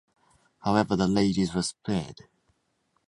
[0.63, 2.23] However, the ladies were spared.